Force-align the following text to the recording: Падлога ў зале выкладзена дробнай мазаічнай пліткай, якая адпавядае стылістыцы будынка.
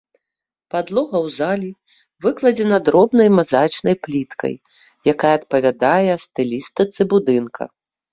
Падлога 0.75 1.17
ў 1.17 1.27
зале 1.39 1.67
выкладзена 2.25 2.79
дробнай 2.87 3.29
мазаічнай 3.39 3.95
пліткай, 4.07 4.53
якая 5.13 5.33
адпавядае 5.41 6.17
стылістыцы 6.25 7.01
будынка. 7.13 7.63